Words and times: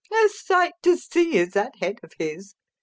"A 0.11 0.29
sight 0.29 0.73
to 0.81 0.97
see 0.97 1.37
is 1.37 1.51
that 1.53 1.75
head 1.75 1.99
of 2.01 2.13
his!" 2.17 2.55